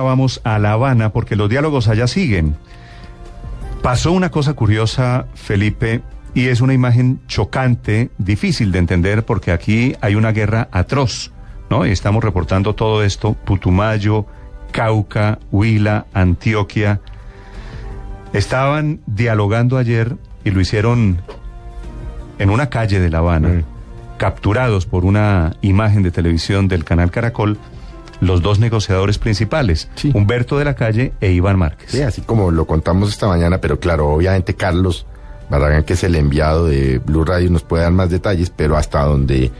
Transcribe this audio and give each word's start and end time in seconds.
Vamos 0.00 0.40
a 0.44 0.60
La 0.60 0.70
Habana 0.74 1.12
porque 1.12 1.34
los 1.34 1.50
diálogos 1.50 1.88
allá 1.88 2.06
siguen. 2.06 2.54
Pasó 3.82 4.12
una 4.12 4.30
cosa 4.30 4.54
curiosa, 4.54 5.26
Felipe, 5.34 6.00
y 6.32 6.46
es 6.46 6.60
una 6.60 6.74
imagen 6.74 7.18
chocante, 7.26 8.12
difícil 8.16 8.70
de 8.70 8.78
entender 8.78 9.24
porque 9.24 9.50
aquí 9.50 9.96
hay 10.00 10.14
una 10.14 10.30
guerra 10.30 10.68
atroz, 10.70 11.32
¿no? 11.70 11.86
Y 11.86 11.90
estamos 11.90 12.22
reportando 12.22 12.76
todo 12.76 13.02
esto, 13.02 13.32
Putumayo, 13.34 14.26
Cauca, 14.70 15.40
Huila, 15.50 16.06
Antioquia. 16.14 17.00
Estaban 18.32 19.00
dialogando 19.06 19.76
ayer 19.76 20.14
y 20.44 20.52
lo 20.52 20.60
hicieron 20.60 21.20
en 22.38 22.50
una 22.50 22.70
calle 22.70 23.00
de 23.00 23.10
La 23.10 23.18
Habana, 23.18 23.48
Mm. 23.48 23.64
capturados 24.18 24.86
por 24.86 25.04
una 25.04 25.56
imagen 25.62 26.04
de 26.04 26.12
televisión 26.12 26.68
del 26.68 26.84
canal 26.84 27.10
Caracol 27.10 27.58
los 28.20 28.42
dos 28.42 28.58
negociadores 28.58 29.18
principales, 29.18 29.88
Sí. 29.94 30.10
Humberto 30.14 30.58
de 30.58 30.64
la 30.64 30.74
Calle 30.74 31.12
e 31.20 31.32
Iván 31.32 31.58
Márquez. 31.58 31.90
Sí, 31.90 32.02
así 32.02 32.20
como 32.22 32.50
lo 32.50 32.66
contamos 32.66 33.08
esta 33.10 33.26
mañana, 33.28 33.58
pero 33.60 33.80
claro, 33.80 34.08
obviamente 34.10 34.54
Carlos 34.54 35.06
Barragán, 35.48 35.84
que 35.84 35.94
es 35.94 36.04
el 36.04 36.14
enviado 36.14 36.66
de 36.66 36.98
Blue 36.98 37.24
Radio, 37.24 37.50
nos 37.50 37.62
puede 37.62 37.82
dar 37.82 37.92
más 37.92 38.10
detalles, 38.10 38.50
pero 38.54 38.76
hasta 38.76 39.02
donde 39.02 39.50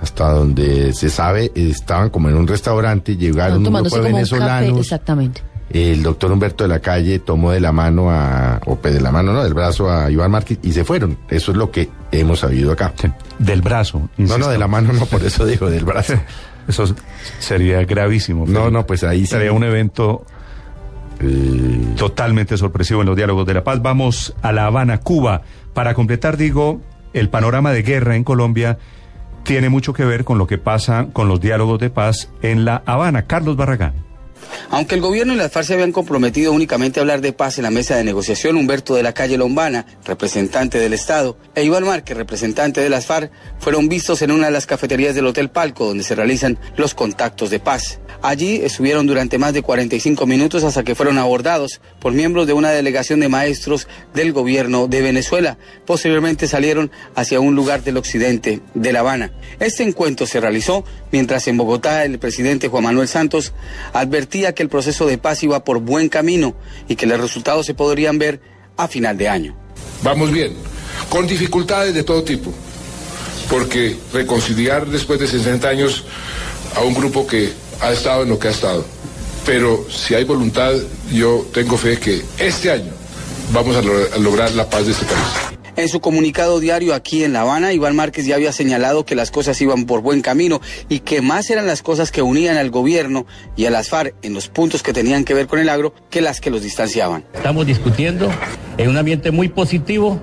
hasta 0.00 0.30
donde 0.30 0.92
se 0.92 1.10
sabe, 1.10 1.50
estaban 1.56 2.10
como 2.10 2.28
en 2.28 2.36
un 2.36 2.46
restaurante, 2.46 3.16
llegaron 3.16 3.66
un 3.66 3.72
grupo 3.72 3.78
de 3.78 3.82
un 3.82 3.90
café, 4.02 4.12
venezolanos. 4.12 4.78
exactamente. 4.80 5.42
El 5.70 6.02
doctor 6.02 6.30
Humberto 6.32 6.64
de 6.64 6.68
la 6.68 6.78
Calle 6.78 7.18
tomó 7.18 7.50
de 7.50 7.60
la 7.60 7.72
mano 7.72 8.10
a, 8.10 8.60
o 8.64 8.76
pues 8.76 8.94
de 8.94 9.00
la 9.00 9.10
mano, 9.10 9.32
no, 9.32 9.42
del 9.42 9.54
brazo 9.54 9.90
a 9.90 10.10
Iván 10.10 10.30
Márquez 10.30 10.58
y 10.62 10.72
se 10.72 10.84
fueron. 10.84 11.18
Eso 11.28 11.50
es 11.50 11.58
lo 11.58 11.70
que 11.70 11.90
hemos 12.12 12.38
sabido 12.38 12.72
acá. 12.72 12.92
Sí, 12.96 13.08
Del 13.38 13.60
brazo. 13.60 13.98
No, 13.98 14.08
insisto. 14.18 14.38
no, 14.38 14.48
de 14.48 14.58
la 14.58 14.68
mano 14.68 14.92
no, 14.92 15.04
por 15.06 15.22
eso 15.22 15.44
digo, 15.44 15.68
del 15.68 15.84
brazo. 15.84 16.14
Eso 16.68 16.84
sería 17.38 17.82
gravísimo. 17.84 18.40
No, 18.46 18.52
Felipe. 18.52 18.70
no, 18.70 18.86
pues 18.86 19.02
ahí 19.02 19.20
sí. 19.20 19.26
Sería 19.26 19.52
un 19.52 19.64
evento 19.64 20.24
Eh, 21.20 21.94
totalmente 21.96 22.56
sorpresivo 22.56 23.00
en 23.00 23.06
los 23.08 23.16
diálogos 23.16 23.44
de 23.44 23.54
la 23.54 23.64
paz. 23.64 23.82
Vamos 23.82 24.34
a 24.40 24.52
La 24.52 24.66
Habana, 24.66 24.98
Cuba. 25.00 25.42
Para 25.74 25.94
completar, 25.94 26.36
digo, 26.36 26.80
el 27.12 27.28
panorama 27.28 27.72
de 27.72 27.82
guerra 27.82 28.14
en 28.14 28.22
Colombia 28.22 28.78
tiene 29.42 29.68
mucho 29.68 29.92
que 29.92 30.04
ver 30.04 30.24
con 30.24 30.38
lo 30.38 30.46
que 30.46 30.58
pasa 30.58 31.08
con 31.12 31.26
los 31.26 31.40
diálogos 31.40 31.80
de 31.80 31.90
paz 31.90 32.30
en 32.42 32.64
La 32.64 32.82
Habana. 32.86 33.22
Carlos 33.22 33.56
Barragán. 33.56 33.94
Aunque 34.70 34.94
el 34.94 35.00
gobierno 35.00 35.32
y 35.32 35.36
las 35.36 35.52
FARC 35.52 35.66
se 35.66 35.74
habían 35.74 35.92
comprometido 35.92 36.52
únicamente 36.52 37.00
a 37.00 37.02
hablar 37.02 37.20
de 37.20 37.32
paz 37.32 37.58
en 37.58 37.64
la 37.64 37.70
mesa 37.70 37.96
de 37.96 38.04
negociación, 38.04 38.56
Humberto 38.56 38.94
de 38.94 39.02
la 39.02 39.14
Calle 39.14 39.38
Lombana, 39.38 39.86
representante 40.04 40.78
del 40.78 40.92
Estado, 40.92 41.36
e 41.54 41.64
Iván 41.64 41.84
Márquez, 41.84 42.16
representante 42.16 42.80
de 42.80 42.88
las 42.88 43.06
FARC, 43.06 43.30
fueron 43.58 43.88
vistos 43.88 44.22
en 44.22 44.30
una 44.30 44.46
de 44.46 44.52
las 44.52 44.66
cafeterías 44.66 45.14
del 45.14 45.26
Hotel 45.26 45.50
Palco, 45.50 45.86
donde 45.86 46.04
se 46.04 46.14
realizan 46.14 46.58
los 46.76 46.94
contactos 46.94 47.50
de 47.50 47.60
paz. 47.60 48.00
Allí 48.20 48.56
estuvieron 48.56 49.06
durante 49.06 49.38
más 49.38 49.52
de 49.52 49.62
45 49.62 50.26
minutos 50.26 50.64
hasta 50.64 50.82
que 50.82 50.94
fueron 50.94 51.18
abordados 51.18 51.80
por 52.00 52.12
miembros 52.12 52.46
de 52.46 52.52
una 52.52 52.70
delegación 52.70 53.20
de 53.20 53.28
maestros 53.28 53.86
del 54.12 54.32
gobierno 54.32 54.88
de 54.88 55.02
Venezuela. 55.02 55.56
Posteriormente 55.86 56.48
salieron 56.48 56.90
hacia 57.14 57.40
un 57.40 57.54
lugar 57.54 57.84
del 57.84 57.96
occidente 57.96 58.60
de 58.74 58.92
La 58.92 59.00
Habana. 59.00 59.32
Este 59.60 59.84
encuentro 59.84 60.26
se 60.26 60.40
realizó 60.40 60.84
mientras 61.12 61.46
en 61.46 61.56
Bogotá 61.56 62.04
el 62.04 62.18
presidente 62.18 62.68
Juan 62.68 62.84
Manuel 62.84 63.08
Santos 63.08 63.52
advertía 63.92 64.47
que 64.52 64.62
el 64.62 64.68
proceso 64.68 65.06
de 65.06 65.18
paz 65.18 65.42
iba 65.42 65.64
por 65.64 65.78
buen 65.80 66.08
camino 66.08 66.54
y 66.88 66.96
que 66.96 67.06
los 67.06 67.20
resultados 67.20 67.66
se 67.66 67.74
podrían 67.74 68.18
ver 68.18 68.40
a 68.76 68.88
final 68.88 69.16
de 69.16 69.28
año. 69.28 69.56
Vamos 70.02 70.30
bien, 70.30 70.54
con 71.08 71.26
dificultades 71.26 71.94
de 71.94 72.04
todo 72.04 72.22
tipo, 72.22 72.52
porque 73.50 73.96
reconciliar 74.12 74.86
después 74.86 75.18
de 75.18 75.26
60 75.26 75.68
años 75.68 76.04
a 76.76 76.82
un 76.82 76.94
grupo 76.94 77.26
que 77.26 77.52
ha 77.80 77.92
estado 77.92 78.22
en 78.22 78.28
lo 78.28 78.38
que 78.38 78.48
ha 78.48 78.52
estado, 78.52 78.84
pero 79.44 79.86
si 79.90 80.14
hay 80.14 80.24
voluntad, 80.24 80.72
yo 81.12 81.46
tengo 81.52 81.76
fe 81.76 81.98
que 81.98 82.22
este 82.38 82.70
año 82.70 82.92
vamos 83.52 83.76
a, 83.76 83.80
a 83.80 84.18
lograr 84.18 84.52
la 84.52 84.68
paz 84.68 84.86
de 84.86 84.92
este 84.92 85.04
país. 85.04 85.57
En 85.78 85.88
su 85.88 86.00
comunicado 86.00 86.58
diario 86.58 86.92
aquí 86.92 87.22
en 87.22 87.32
La 87.32 87.42
Habana, 87.42 87.72
Iván 87.72 87.94
Márquez 87.94 88.26
ya 88.26 88.34
había 88.34 88.50
señalado 88.50 89.04
que 89.04 89.14
las 89.14 89.30
cosas 89.30 89.60
iban 89.60 89.86
por 89.86 90.00
buen 90.00 90.22
camino 90.22 90.60
y 90.88 90.98
que 90.98 91.22
más 91.22 91.50
eran 91.50 91.68
las 91.68 91.82
cosas 91.82 92.10
que 92.10 92.20
unían 92.20 92.56
al 92.56 92.70
gobierno 92.70 93.26
y 93.54 93.66
a 93.66 93.70
las 93.70 93.88
FARC 93.88 94.12
en 94.22 94.34
los 94.34 94.48
puntos 94.48 94.82
que 94.82 94.92
tenían 94.92 95.24
que 95.24 95.34
ver 95.34 95.46
con 95.46 95.60
el 95.60 95.68
agro 95.68 95.94
que 96.10 96.20
las 96.20 96.40
que 96.40 96.50
los 96.50 96.64
distanciaban. 96.64 97.24
Estamos 97.32 97.64
discutiendo 97.64 98.28
en 98.76 98.88
un 98.90 98.96
ambiente 98.96 99.30
muy 99.30 99.50
positivo 99.50 100.18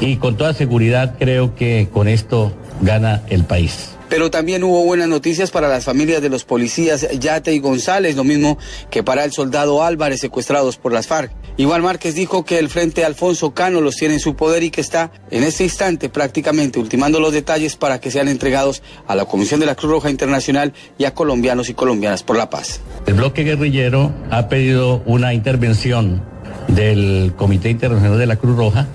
y 0.00 0.16
con 0.16 0.36
toda 0.36 0.52
seguridad 0.52 1.16
creo 1.18 1.54
que 1.54 1.88
con 1.90 2.06
esto 2.06 2.52
gana 2.82 3.22
el 3.30 3.44
país. 3.44 3.92
Pero 4.10 4.28
también 4.28 4.64
hubo 4.64 4.84
buenas 4.84 5.08
noticias 5.08 5.52
para 5.52 5.68
las 5.68 5.84
familias 5.84 6.20
de 6.20 6.28
los 6.28 6.44
policías 6.44 7.06
Yate 7.18 7.54
y 7.54 7.60
González, 7.60 8.16
lo 8.16 8.24
mismo 8.24 8.58
que 8.90 9.04
para 9.04 9.24
el 9.24 9.30
soldado 9.30 9.84
Álvarez 9.84 10.20
secuestrados 10.20 10.76
por 10.76 10.92
las 10.92 11.06
FARC. 11.06 11.30
Iván 11.56 11.82
Márquez 11.82 12.16
dijo 12.16 12.44
que 12.44 12.58
el 12.58 12.68
Frente 12.68 13.04
Alfonso 13.04 13.54
Cano 13.54 13.80
los 13.80 13.94
tiene 13.94 14.14
en 14.14 14.20
su 14.20 14.34
poder 14.34 14.64
y 14.64 14.70
que 14.70 14.80
está 14.80 15.12
en 15.30 15.44
este 15.44 15.62
instante 15.62 16.08
prácticamente 16.08 16.80
ultimando 16.80 17.20
los 17.20 17.32
detalles 17.32 17.76
para 17.76 18.00
que 18.00 18.10
sean 18.10 18.26
entregados 18.26 18.82
a 19.06 19.14
la 19.14 19.26
Comisión 19.26 19.60
de 19.60 19.66
la 19.66 19.76
Cruz 19.76 19.92
Roja 19.92 20.10
Internacional 20.10 20.72
y 20.98 21.04
a 21.04 21.14
colombianos 21.14 21.68
y 21.68 21.74
colombianas 21.74 22.24
por 22.24 22.36
la 22.36 22.50
paz. 22.50 22.80
El 23.06 23.14
bloque 23.14 23.44
guerrillero 23.44 24.12
ha 24.30 24.48
pedido 24.48 25.02
una 25.06 25.34
intervención 25.34 26.24
del 26.66 27.32
Comité 27.36 27.70
Internacional 27.70 28.18
de 28.18 28.26
la 28.26 28.36
Cruz 28.36 28.56
Roja 28.56 28.88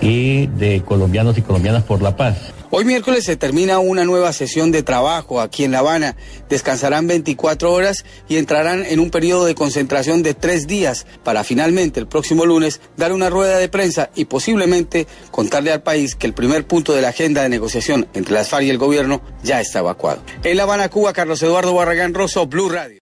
y 0.00 0.46
de 0.46 0.82
colombianos 0.82 1.36
y 1.36 1.42
colombianas 1.42 1.82
por 1.82 2.00
la 2.00 2.16
paz. 2.16 2.54
Hoy 2.76 2.84
miércoles 2.84 3.24
se 3.24 3.36
termina 3.36 3.78
una 3.78 4.04
nueva 4.04 4.32
sesión 4.32 4.72
de 4.72 4.82
trabajo 4.82 5.40
aquí 5.40 5.62
en 5.62 5.70
La 5.70 5.78
Habana. 5.78 6.16
Descansarán 6.48 7.06
24 7.06 7.72
horas 7.72 8.04
y 8.28 8.36
entrarán 8.36 8.84
en 8.84 8.98
un 8.98 9.10
periodo 9.10 9.44
de 9.44 9.54
concentración 9.54 10.24
de 10.24 10.34
tres 10.34 10.66
días 10.66 11.06
para 11.22 11.44
finalmente 11.44 12.00
el 12.00 12.08
próximo 12.08 12.44
lunes 12.44 12.80
dar 12.96 13.12
una 13.12 13.30
rueda 13.30 13.58
de 13.58 13.68
prensa 13.68 14.10
y 14.16 14.24
posiblemente 14.24 15.06
contarle 15.30 15.70
al 15.70 15.84
país 15.84 16.16
que 16.16 16.26
el 16.26 16.34
primer 16.34 16.66
punto 16.66 16.92
de 16.94 17.02
la 17.02 17.10
agenda 17.10 17.44
de 17.44 17.48
negociación 17.48 18.08
entre 18.12 18.34
las 18.34 18.48
FARC 18.48 18.64
y 18.64 18.70
el 18.70 18.78
gobierno 18.78 19.22
ya 19.44 19.60
está 19.60 19.78
evacuado. 19.78 20.24
En 20.42 20.56
La 20.56 20.64
Habana, 20.64 20.88
Cuba, 20.88 21.12
Carlos 21.12 21.40
Eduardo 21.44 21.74
Barragán 21.74 22.12
Rosso, 22.12 22.44
Blue 22.48 22.70
Radio. 22.70 23.00